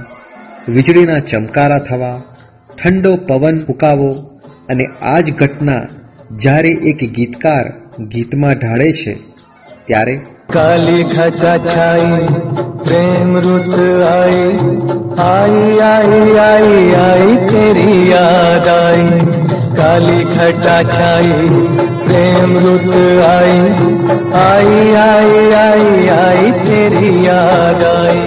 વીજળીના 0.69 1.21
ચમકારા 1.21 1.79
થવા, 1.79 2.23
ઠંડો 2.83 3.17
પવન 3.17 3.65
ફૂંકાવો 3.65 4.13
અને 4.69 4.87
આ 5.03 5.21
જ 5.21 5.33
ઘટના 5.35 5.83
જ્યારે 6.37 6.71
એક 6.71 7.11
ગીતકાર 7.15 7.73
ગીતમાં 8.05 8.53
ઢાળે 8.53 8.93
છે, 8.93 9.15
ત્યારે 9.87 10.21
કાલી 10.53 11.03
ઘટા 11.03 11.59
છાઈ, 11.59 12.27
પ્રેમ 12.85 13.39
ઋત 13.39 13.79
આઈ 14.05 14.59
આઈ 15.19 15.79
આઈ 15.79 16.37
આઈ 16.39 16.95
આઈ, 16.95 17.37
તેરી 17.37 18.11
યાદ 18.11 18.69
આઈ. 18.69 19.21
કાલી 19.77 20.25
ઘટા 20.25 20.83
છાઈ 20.83 21.49
प्रेम 22.11 22.53
रुत 22.59 22.87
आई 23.25 23.59
आई 24.39 24.95
आई 25.01 25.53
आई 25.57 26.09
आई 26.15 26.51
तेरी 26.63 27.11
याद 27.27 27.85
आई। 27.85 28.23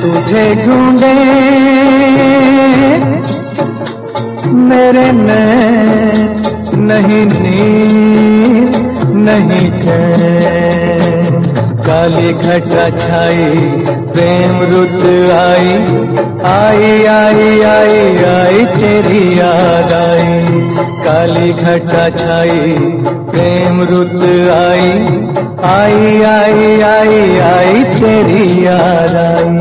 तुझे 0.00 0.44
ढूंढे, 0.64 1.12
मेरे 4.70 5.06
में 5.12 5.54
नहीं 6.88 7.24
नींद, 7.36 8.76
नहीं 9.28 9.70
चैन। 9.80 11.19
काली 11.90 12.32
घटा 12.32 12.82
छाई, 12.90 13.46
प्रेम 14.12 14.60
रुत 14.62 15.00
आई। 15.32 15.72
आई 16.50 16.90
आई 17.04 17.48
आई 17.62 17.96
आई 18.24 18.64
तेरी 18.74 19.22
याद 19.38 19.92
आई। 19.92 20.60
काली 21.04 21.52
घटा 21.52 22.04
छाई, 22.10 22.60
प्रेम 23.32 23.82
रुत 23.82 24.14
आई। 24.58 24.92
आई 25.70 26.22
आई 26.22 26.80
आई 26.82 27.38
आई 27.40 27.84
तेरी 27.98 28.66
याद 28.66 29.16
आई। 29.16 29.59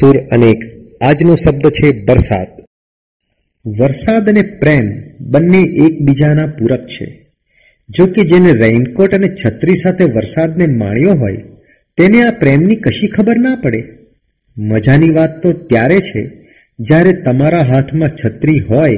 સુર 0.00 0.18
અનેક 0.32 0.58
આજનો 1.02 1.34
શબ્દ 1.36 1.68
છે 1.68 2.04
વરસાદ. 2.04 2.46
વરસાદ 3.78 4.28
અને 4.28 4.42
પ્રેમ 4.42 4.92
બંને 5.20 5.58
એકબીજાના 5.58 6.46
પૂરક 6.46 6.86
છે. 6.86 7.28
જો 7.88 8.06
કે 8.06 8.24
જેને 8.24 8.52
રેઇનકોટ 8.52 9.14
અને 9.14 9.28
છત્રી 9.28 9.76
સાથે 9.76 10.04
વરસાદને 10.04 10.66
માણ્યો 10.66 11.14
હોય, 11.14 11.36
તેને 11.96 12.22
આ 12.22 12.30
પ્રેમની 12.30 12.76
કશી 12.76 13.08
ખબર 13.08 13.36
ના 13.36 13.56
પડે. 13.62 13.84
મજાની 14.58 15.10
વાત 15.10 15.42
તો 15.42 15.52
ત્યારે 15.52 16.00
છે, 16.00 16.48
જ્યારે 16.78 17.12
તમારા 17.12 17.60
હાથમાં 17.60 18.10
છત્રી 18.24 18.58
હોય 18.58 18.96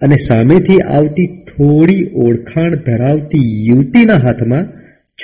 અને 0.00 0.16
સામેથી 0.16 0.80
આવતી 0.80 1.26
થોડી 1.26 2.10
ઓળખાણ 2.14 2.74
ધરાવતી 2.74 3.66
યુવતીના 3.66 4.14
હાથમાં 4.14 4.68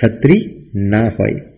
છત્રી 0.03 0.69
ના 0.75 1.09
હોય. 1.19 1.50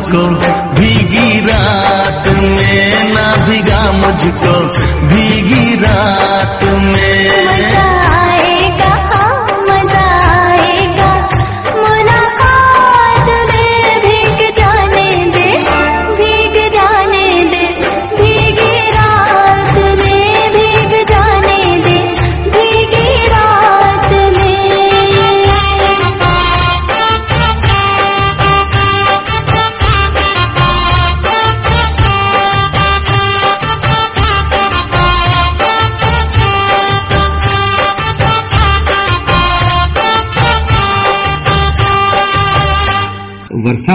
मुझको 0.00 0.26
भीगी 0.74 1.40
रात 1.40 2.28
में 2.28 3.12
ना 3.12 3.26
भिगा 3.46 3.80
मुझको। 3.92 4.59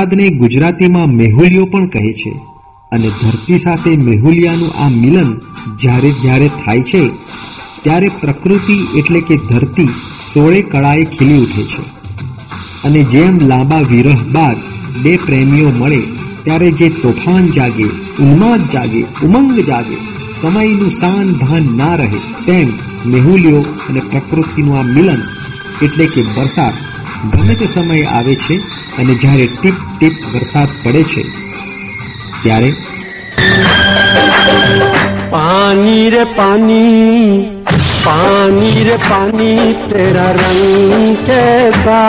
વરસાદને 0.05 0.29
ગુજરાતીમાં 0.29 1.09
મેહુલિયો 1.09 1.65
પણ 1.65 1.85
કહે 1.85 2.13
છે 2.13 2.31
અને 2.91 3.09
ધરતી 3.21 3.59
સાથે 3.59 3.91
મેહુલિયાનું 3.97 4.75
આ 4.77 4.89
મિલન 4.89 5.29
જ્યારે 5.79 6.11
જ્યારે 6.23 6.47
થાય 6.47 6.81
છે, 6.81 7.03
ત્યારે 7.83 8.09
પ્રકૃતિ 8.21 8.77
એટલે 8.97 9.21
કે 9.21 9.37
ધરતી 9.37 9.89
સોળે 10.33 10.61
કળાએ 10.61 11.05
ખીલી 11.05 11.37
ઉઠે 11.37 11.63
છે. 11.63 11.83
અને 12.83 13.01
જેમ 13.03 13.39
લાંબા 13.39 13.81
વિરહ 13.81 14.21
બાદ 14.31 14.57
બે 15.03 15.17
પ્રેમીઓ 15.17 15.69
મળે, 15.69 16.01
ત્યારે 16.43 16.71
જે 16.71 16.89
તોફાન 16.89 17.51
જાગે, 17.51 17.87
ઉન્માદ 18.19 18.69
જાગે, 18.69 19.01
ઉમંગ 19.23 19.59
જાગે, 19.59 19.97
સમયનું 20.41 20.91
સાન 20.91 21.33
ભાન 21.33 21.65
ના 21.77 21.95
રહે, 21.95 22.19
તેમ 22.47 22.67
મેહુલિયો 23.05 23.61
અને 23.89 24.01
પ્રકૃતિનું 24.11 24.77
આ 24.79 24.83
મિલન 24.83 25.21
એટલે 25.81 26.05
કે 26.05 26.21
વરસાદ 26.21 26.75
ગમે 27.33 27.53
તે 27.55 27.65
સમયે 27.65 28.05
આવે 28.05 28.35
છે 28.35 28.55
અને 28.98 29.14
જ્યારે 29.14 29.46
ટીપ 29.52 29.76
ટીપ 29.88 30.16
વરસાદ 30.32 30.70
પડે 30.82 31.02
છે 31.12 31.24
ત્યારે 32.42 32.70
पानी 35.32 35.98
रे 36.11 36.22
पानी 36.36 36.84
पानी 38.06 38.70
रे 38.82 38.96
पानी 39.04 39.50
तेरा 39.90 40.24
रंग 40.38 41.16
कैसा 41.26 42.00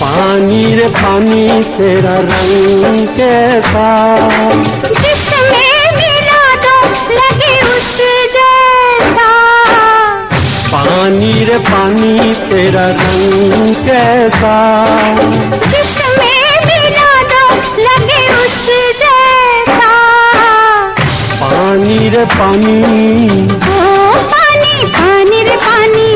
पानी 0.00 0.62
रे 0.74 0.88
पानी 0.96 1.44
तेरा 1.76 2.16
रंग 2.30 3.06
कैसा 3.18 3.86
पानी 10.73 11.45
रे 11.45 11.57
पानी 11.57 12.33
तेरा 12.33 12.85
रंग 12.89 13.75
कैसा? 13.75 14.55
लगे 17.79 18.21
उस 18.35 18.67
जैसा। 19.01 19.91
पानी 21.41 22.09
रे 22.09 22.25
पानी 22.25 22.77
ओ 23.43 24.15
पानी 24.33 24.85
पानी 24.85 25.43
रे 25.43 25.55
पानी। 25.55 26.10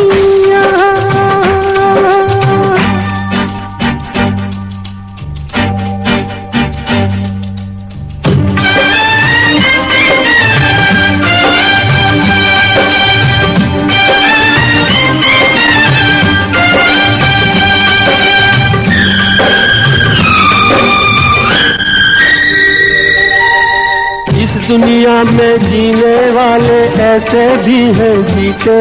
दुनिया 25.05 25.23
में 25.23 25.57
जीने 25.61 26.15
वाले 26.31 26.77
ऐसे 27.03 27.41
भी 27.57 27.81
हैं 27.97 28.15
जीते। 28.27 28.77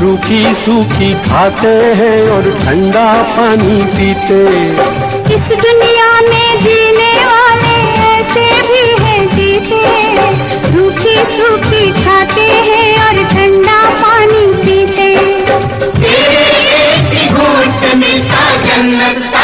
रूखी 0.00 0.42
सूखी 0.54 1.08
खाते 1.24 1.72
हैं 1.98 2.18
और 2.30 2.42
ठंडा 2.60 3.06
पानी 3.30 3.78
पीते। 3.94 4.38
इस 5.34 5.48
दुनिया 5.64 6.10
में 6.20 6.60
जीने 6.60 7.10
वाले 7.24 7.74
ऐसे 8.12 8.46
भी 8.68 8.84
हैं 9.02 9.26
जीते। 9.34 9.82
रूखी 10.76 11.16
सूखी 11.34 11.90
खाते 12.04 12.46
हैं 12.68 12.88
और 13.06 13.22
ठंडा 13.32 13.80
पानी 14.02 14.46
पीते। 14.62 15.10
घूट 17.28 17.94
मिलता 17.96 18.44
जन्नत 18.66 19.43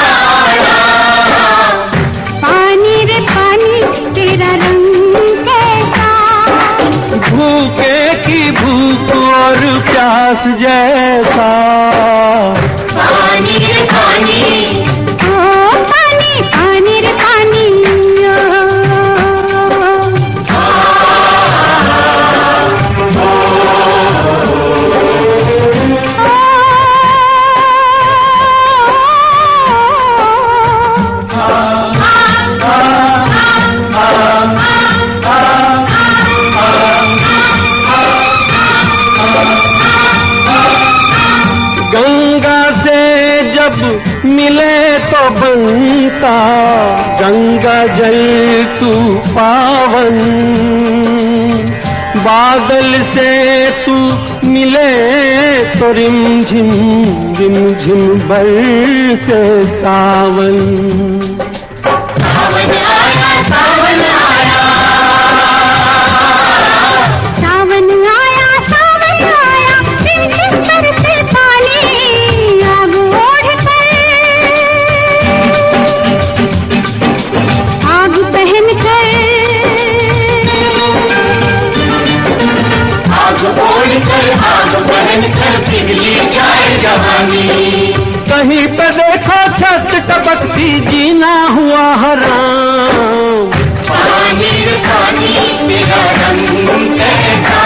तो 55.80 55.90
रिम 55.92 56.44
झिम 56.44 56.68
बल 58.28 58.50
से 59.26 59.40
सावन 59.64 59.66
सावन। 59.80 60.99
कहीं 87.32 88.66
पे 88.76 88.86
देखो 88.98 89.38
छत 89.58 89.90
टपकती 90.10 90.68
जीना 90.90 91.32
हुआ 91.56 91.84
हराम 92.02 93.50
पानी 93.90 94.50
पानी 94.86 95.34
कैसा? 96.98 97.60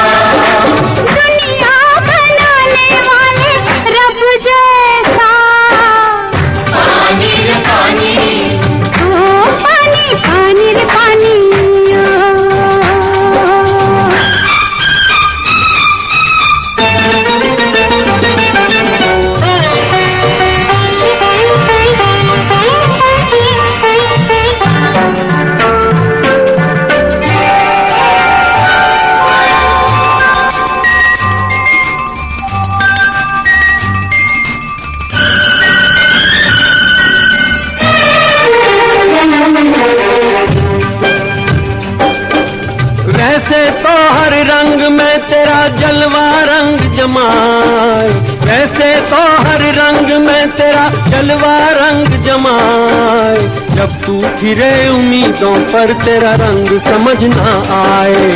तेरा 50.59 50.89
जलवा 51.09 51.57
रंग 51.77 52.09
जमाए। 52.25 53.39
जब 53.77 53.95
तू 54.03 54.21
फिरे 54.39 54.75
उम्मीदों 54.89 55.55
पर 55.73 55.93
तेरा 56.05 56.35
रंग 56.41 56.69
समझ 56.81 57.19
ना 57.27 57.53
आए। 57.77 58.29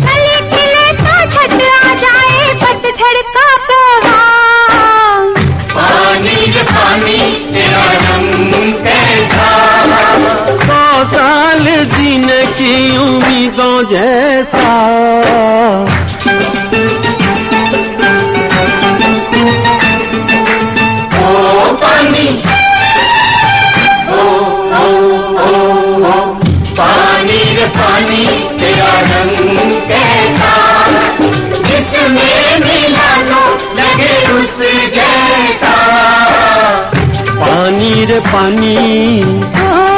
खिले 0.00 0.36
खिले 0.50 0.86
तो 1.00 1.16
छट 1.32 1.54
आ 1.64 1.94
जाए 2.02 2.40
पतझड़ 2.62 3.20
का 3.36 3.48
त्योहार 3.66 5.28
पानी 5.74 6.36
रे 6.54 6.62
पानी 6.70 7.18
तेरा 7.54 7.84
रंग 8.04 8.52
कैसा? 8.84 9.50
सौ 10.64 10.82
साल 11.12 11.64
जीने 11.94 12.42
की 12.58 12.74
उम्मीदों 12.98 13.76
जैसा। 13.90 14.68
पानी 22.10 22.28
ओ 24.12 24.22
ओ 24.78 24.86
ओ 25.42 25.60
ओ 26.06 26.16
पानी 26.78 27.38
रे 27.56 27.66
पानी 27.76 28.24
तेरा 28.60 28.94
रंग 29.10 29.70
कैसा? 29.90 30.50
जिसमें 31.68 32.58
मिला 32.64 33.10
लो 33.28 33.44
लगे 33.78 34.16
उस 34.38 34.58
जैसा। 34.96 35.74
पानी 37.40 38.04
रे 38.04 38.20
पानी 38.32 38.76
पानी 39.54 39.89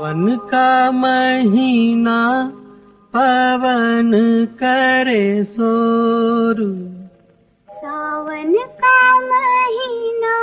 सावन 0.00 0.36
का 0.36 0.90
महीना 0.90 2.18
पवन 3.16 4.12
करे 4.52 5.44
सोरू 5.44 6.72
सावन 7.70 8.54
का 8.84 9.20
महीना 9.20 10.34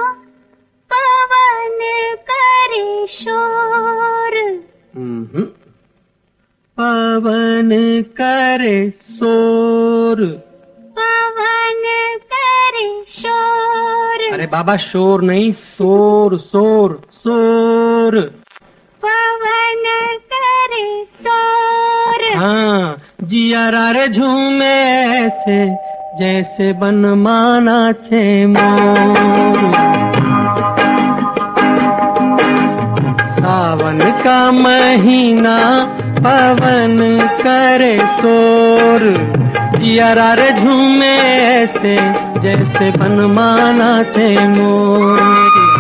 पवन 0.93 1.80
करे 2.30 3.08
शोर। 3.08 4.36
पवन 6.78 7.70
करे 8.22 8.89
शोर। 8.89 10.26
पवन 10.99 11.84
करे 12.34 13.03
शोर। 13.10 14.34
अरे 14.34 14.47
बाबा 14.47 14.78
शोर 14.78 15.22
नहीं 15.22 15.51
शोर 15.53 16.38
शोर 16.38 17.01
शोर। 17.14 18.34
हाँ 22.38 22.98
जिया 23.30 23.92
रे 23.92 24.08
झूमे 24.08 24.74
ऐसे, 25.18 25.58
जैसे 26.20 26.72
बन 26.80 27.06
माना 27.22 27.78
छे 28.06 28.46
मोर 28.46 29.72
सावन 33.40 34.00
का 34.24 34.40
महीना 34.52 35.58
पवन 36.20 36.98
करे 37.42 37.98
शोर, 38.22 39.08
जिया 39.80 40.14
रे 40.40 40.50
झूमे 40.62 41.16
ऐसे, 41.16 41.96
जैसे 42.42 42.92
बन 42.98 43.20
माना 43.34 43.92
छे 44.14 44.48
मोर 44.48 45.76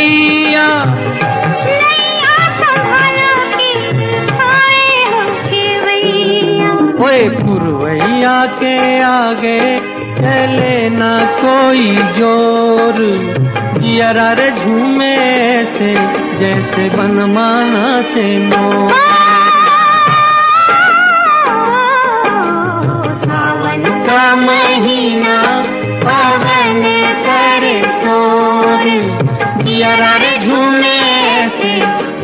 नैया 0.00 0.68
ओए 7.04 7.22
पुरवैया 7.36 8.38
के 8.60 8.76
आगे 9.02 9.60
चले 10.16 10.74
ना 10.96 11.12
कोई 11.40 11.86
ज़ोर। 12.18 12.98
जियरा 13.78 14.30
रे 14.40 14.48
झूमे 14.50 15.16
से, 15.76 15.92
जैसे 16.40 16.88
बनमाना 16.96 17.86
से 18.12 18.26
मो 18.46 18.66
सावन 23.24 23.84
का 24.06 24.24
महीना 24.46 25.38
पवन 26.04 26.82
कर 27.26 27.68
दियरा 29.80 30.16
रे 30.16 30.38
झूमे। 30.38 30.98
से 31.48 31.74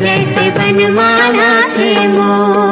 जैसे 0.01 0.49
बनमाना 0.51 1.61
थे 1.61 2.07
मोर। 2.07 2.66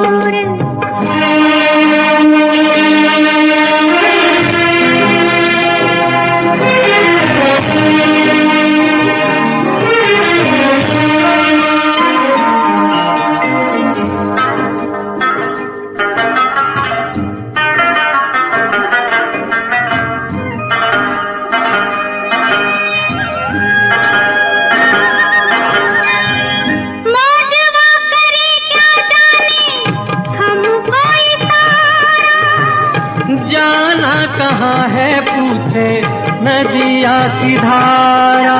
पूछे 35.75 36.01
नदिया 36.45 37.17
की 37.35 37.55
धारा। 37.57 38.59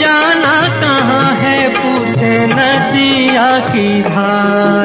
जाना 0.00 0.56
कहाँ 0.80 1.30
है 1.42 1.58
पूछे 1.76 2.34
नदिया 2.54 3.46
की 3.68 4.02
धारा। 4.02 4.83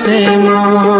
से 0.00 0.36
माँ 0.38 0.99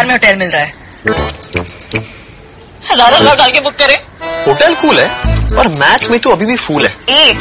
हज़ार 0.00 0.06
में 0.06 0.14
होटल 0.14 0.36
मिल 0.38 0.50
रहा 0.50 0.62
है। 0.62 0.72
हज़ार 2.90 3.14
हज़ार 3.14 3.36
डाल 3.36 3.50
के 3.52 3.60
बुक 3.60 3.74
करें। 3.78 3.96
होटल 4.46 4.74
कूल 4.80 5.00
है 5.00 5.08
और 5.58 5.68
मैच 5.70 6.08
में 6.10 6.18
तो 6.20 6.30
अभी 6.30 6.46
भी 6.46 6.56
फूल 6.58 6.86
है। 6.86 6.92
ए 7.10 7.38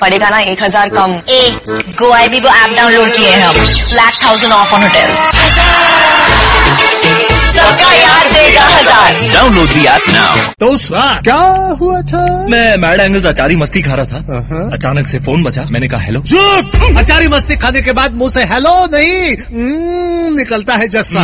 पड़ेगा 0.00 0.28
ना 0.30 0.38
एक 0.50 0.62
हज़ार 0.62 0.88
कम। 0.90 1.12
ए 1.30 1.50
गो 1.98 2.10
आई 2.12 2.28
बी 2.28 2.38
ऐप 2.38 2.70
डाउनलोड 2.76 3.12
किए 3.16 3.28
हैं 3.28 3.44
हम। 3.44 3.54
Flat 3.54 4.14
thousand 4.24 4.52
off 4.52 4.74
on 4.74 4.82
hotels 4.82 5.20
सबका 7.50 7.92
यार 7.92 8.32
देगा 8.32 8.64
हज़ार। 8.64 9.10
डाउनलोड 9.32 9.68
दी 9.68 9.84
ऐप 9.86 10.08
नाउ 10.08 10.36
तो 10.60 10.68
क्या 11.22 11.36
हुआ 11.80 12.00
था? 12.10 12.22
मैं 12.50 12.76
मैड 12.78 13.00
एंगल 13.00 13.28
अचारी 13.28 13.56
मस्ती 13.56 13.82
खा 13.82 13.94
रहा 13.94 14.06
था। 14.06 14.18
अचानक 14.74 15.06
से 15.08 15.18
फ़ोन 15.20 15.42
बचा। 15.44 15.62
मैंने 15.70 15.88
कहा 15.88 16.00
हेलो 16.00 16.20
अचारी 17.00 17.28
मस्ती 17.28 17.56
खाने 17.56 17.80
के 17.82 17.92
बाद 17.92 18.14
मुँह 18.14 18.30
से 18.32 18.44
हेलो 18.52 18.74
नहीं। 18.92 19.36
हम्म, 19.36 19.99
निकलता 20.39 20.73
है 20.75 20.87
जस्सा 20.89 21.23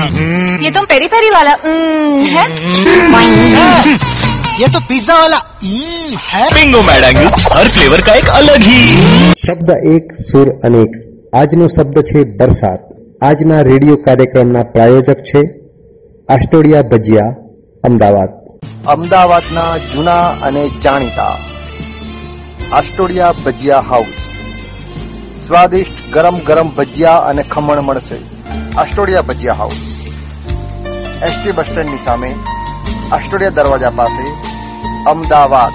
ये 0.61 0.71
तो 0.71 0.81
पेरी 0.85 1.07
पेरी 1.09 1.29
वाला 1.31 1.51
हम्म, 1.63 2.23
है 2.27 2.45
ये 4.59 4.67
तो 4.69 4.79
पिज्जा 4.87 5.17
वाला 5.17 5.37
हम्म, 5.63 6.17
है 6.23 6.49
बिंगो 6.53 6.81
मैड 6.83 7.03
एंगल्स 7.05 7.47
हर 7.53 7.67
फ्लेवर 7.69 8.01
का 8.01 8.15
एक 8.15 8.29
अलग 8.33 8.65
ही 8.65 8.81
શબ્દ 9.41 9.69
એક 9.91 10.13
સુર 10.21 10.47
અનેક 10.63 10.97
આજનો 11.33 11.67
શબ્દ 11.69 12.03
છે 12.07 12.25
બરસાત 12.37 12.81
આજના 13.21 13.61
રેડિયો 13.63 13.97
કાર્યક્રમના 14.05 14.65
પ્રાયોજક 14.73 15.23
છે 15.25 15.41
આસ્ટોડિયા 16.29 16.89
ભજીયા 16.89 17.37
અમદાવાદ 17.83 18.31
અમદાવાદના 18.87 19.71
જૂના 19.85 20.25
અને 20.43 20.63
જાણીતા 20.79 21.35
આસ્ટોડિયા 22.71 23.33
ભજીયા 23.39 23.85
હાઉસ 23.85 24.19
સ્વાદિષ્ટ 25.45 26.03
ગરમ 26.11 26.37
ગરમ 26.45 26.69
ભજીયા 26.75 27.23
અને 27.29 27.43
ખમણ 27.45 27.81
મળશે 27.85 28.19
Astodia 28.80 29.26
Bhajiya 29.28 29.58
house 29.58 29.76
ST 31.28 31.52
bus 31.52 31.68
સ્ટેન્ડની 31.70 32.00
સામે 32.04 32.28
આસ્ટોડિયા 33.12 33.56
દરવાજા 33.58 33.92
પાસે 34.00 34.26
અમદાવાદ. 35.12 35.72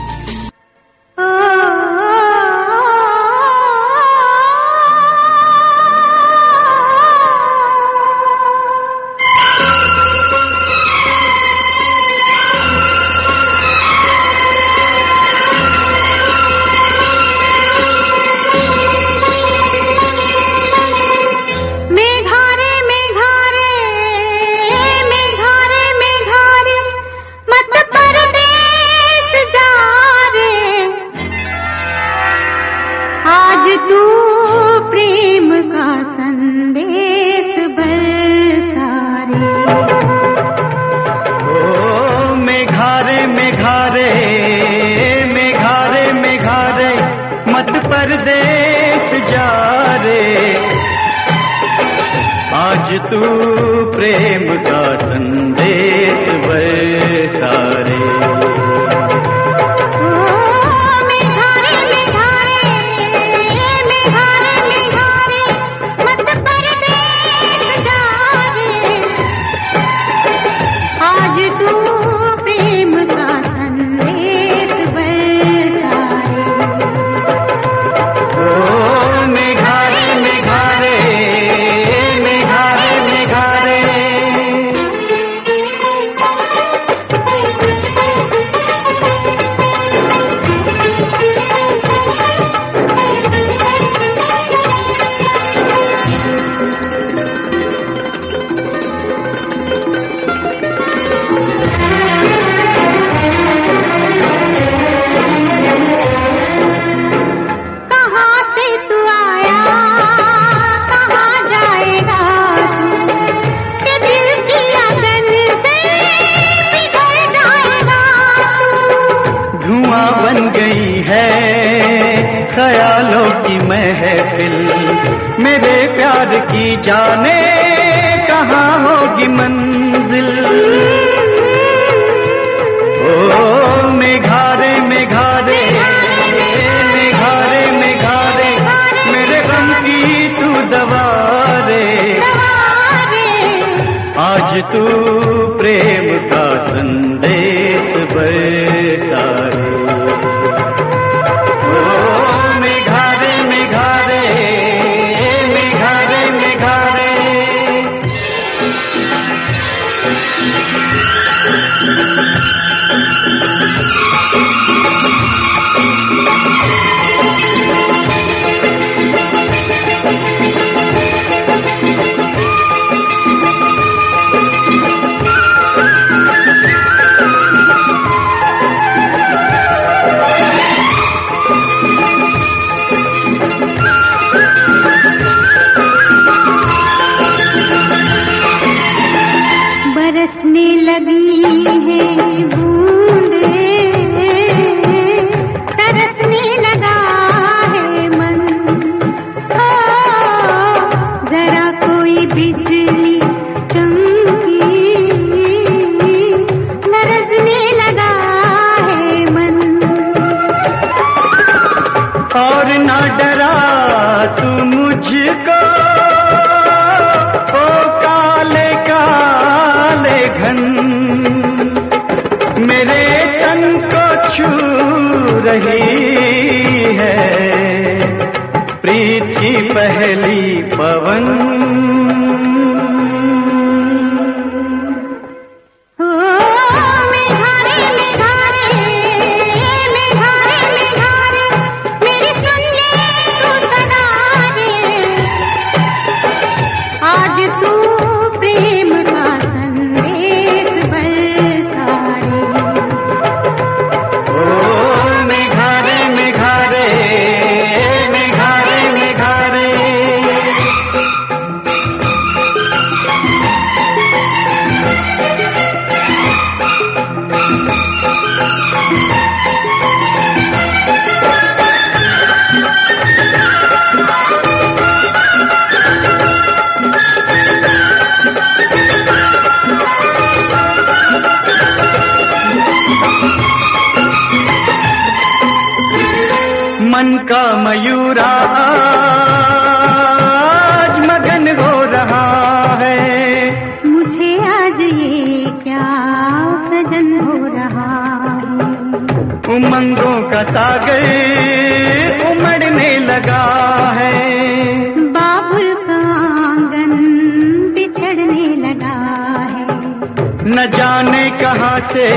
से 311.94 312.08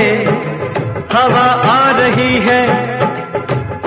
हवा 1.13 1.47
आ 1.71 1.97
रही 1.97 2.35
है 2.35 2.63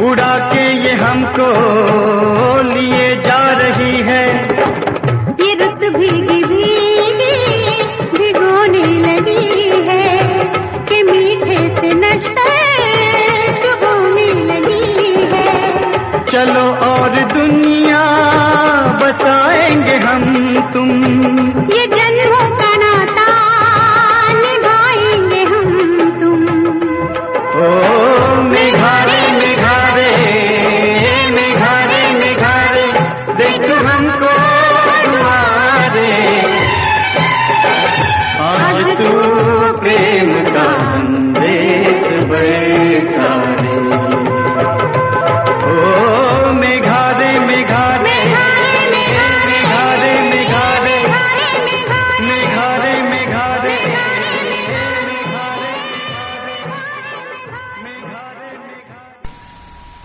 उड़ा 0.02 0.38
के 0.38 0.72
ये 0.72 0.92
हमको 0.92 1.48
लिए 2.62 3.16
जा 3.16 3.40
रही 3.50 3.96
है। 3.96 4.48
गिरत 5.40 5.92
भीगी 5.96 6.42
भीगी 6.44 7.34
भिगोने 8.18 8.84
लगी 8.84 9.70
है 9.88 10.18
कि 10.88 11.02
मीठे 11.02 11.80
से 11.80 11.94
नशा 11.94 12.48
लगी 14.44 15.14
है। 15.32 16.24
चलो 16.24 16.70
और 16.90 17.08
दुनिया 17.08 18.04
बसाएँगे 19.02 19.96
हम 19.96 20.24
तुम। 20.74 21.57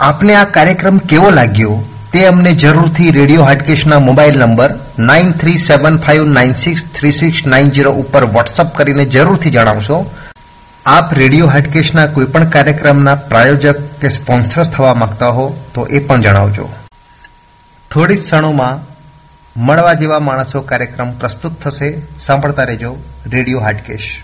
આપને 0.03 0.35
આ 0.35 0.43
કાર્યક્રમ 0.43 0.97
કેવો 0.97 1.29
લાગ્યો 1.29 1.83
તે 2.13 2.25
અમને 2.25 2.51
જરૂરથી 2.53 3.11
radio 3.11 3.43
હાટકેશના 3.43 3.99
mobile 3.99 4.39
number 4.39 4.73
nine 4.99 5.31
three 5.31 5.57
seven 5.57 5.97
five 5.97 6.25
nine 6.25 6.53
six 6.53 6.83
three 6.99 7.11
six 7.11 7.45
nine 7.45 7.69
zero 7.69 7.91
ઉપર 7.91 8.23
વોટ્સઅપ 8.23 8.77
કરીને 8.77 9.05
જરૂરથી 9.05 9.49
જણાવશો. 9.49 10.11
આપ 10.85 11.13
રેડિયો 11.13 11.47
હાટકેશના 11.47 12.07
કોઈપણ 12.07 12.45
કાર્યક્રમના 12.45 13.15
પ્રાયોજક 13.15 13.75
કે 14.01 14.09
સ્પોન્સર્સ 14.09 14.71
થવા 14.71 14.93
માંગતા 14.93 15.27
હો 15.27 15.55
તો 15.73 15.87
એ 15.87 15.99
પણ 15.99 16.21
જણાવજો. 16.21 16.69
થોડી 17.91 18.15
ક્ષણોમાં 18.15 18.85
મળવા 19.61 19.93
જેવા 19.93 20.19
માણસો 20.19 20.61
કાર્યક્રમ 20.61 21.11
પ્રસ્તુત 21.11 21.63
થશે. 21.63 22.01
સાંભળતા 22.19 22.63
રહેજો 22.63 22.95
રેડિયો 23.25 23.59
હાટકેશ. 23.59 24.22